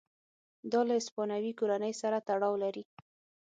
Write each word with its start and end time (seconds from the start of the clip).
دا 0.71 0.79
له 0.87 0.93
هسپانوي 0.99 1.51
کورنۍ 1.59 1.93
سره 2.01 2.17
تړاو 2.27 2.53
لري. 2.63 2.83